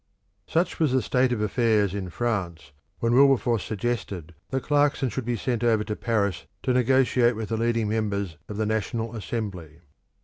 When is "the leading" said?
7.49-7.87